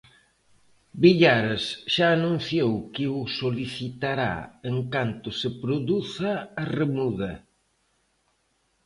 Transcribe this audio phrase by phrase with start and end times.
[1.01, 4.33] Villares xa anunciou que o solicitará
[4.69, 6.31] en canto se produza
[6.61, 7.33] a remuda.